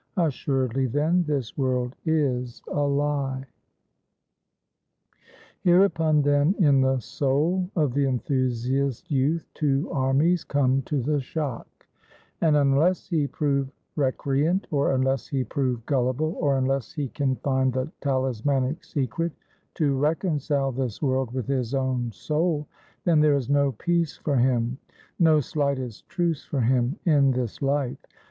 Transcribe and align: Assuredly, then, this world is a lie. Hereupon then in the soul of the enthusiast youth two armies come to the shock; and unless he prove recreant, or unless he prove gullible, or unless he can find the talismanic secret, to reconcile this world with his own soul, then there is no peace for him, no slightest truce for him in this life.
Assuredly, 0.17 0.87
then, 0.87 1.25
this 1.25 1.55
world 1.55 1.95
is 2.05 2.63
a 2.67 2.79
lie. 2.81 3.45
Hereupon 5.59 6.23
then 6.23 6.55
in 6.57 6.81
the 6.81 6.97
soul 6.97 7.69
of 7.75 7.93
the 7.93 8.05
enthusiast 8.07 9.11
youth 9.11 9.45
two 9.53 9.87
armies 9.91 10.43
come 10.43 10.81
to 10.87 11.03
the 11.03 11.19
shock; 11.21 11.85
and 12.41 12.57
unless 12.57 13.09
he 13.09 13.27
prove 13.27 13.69
recreant, 13.95 14.65
or 14.71 14.91
unless 14.95 15.27
he 15.27 15.43
prove 15.43 15.85
gullible, 15.85 16.35
or 16.39 16.57
unless 16.57 16.91
he 16.93 17.07
can 17.09 17.35
find 17.35 17.71
the 17.71 17.91
talismanic 18.01 18.83
secret, 18.83 19.33
to 19.75 19.95
reconcile 19.99 20.71
this 20.71 20.99
world 20.99 21.31
with 21.31 21.45
his 21.45 21.75
own 21.75 22.11
soul, 22.11 22.65
then 23.03 23.19
there 23.19 23.35
is 23.35 23.51
no 23.51 23.73
peace 23.73 24.17
for 24.17 24.37
him, 24.37 24.79
no 25.19 25.39
slightest 25.39 26.09
truce 26.09 26.43
for 26.43 26.61
him 26.61 26.97
in 27.05 27.29
this 27.29 27.61
life. 27.61 27.99